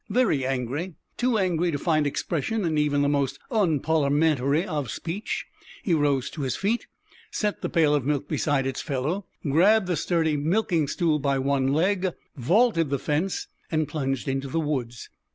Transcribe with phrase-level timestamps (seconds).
[0.09, 5.45] Very angry too angry to find expression in even the most unparliamentary of speech
[5.83, 6.87] he rose to his feet,
[7.29, 11.67] set the pail of milk beside its fellow, grabbed the sturdy milking stool by one
[11.71, 15.11] leg, vaulted the fence, and plunged into the woods.